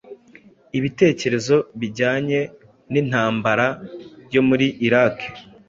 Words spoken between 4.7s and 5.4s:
Iraki